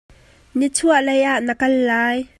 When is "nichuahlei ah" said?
0.57-1.41